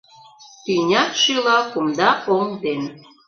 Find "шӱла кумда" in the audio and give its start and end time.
1.19-2.09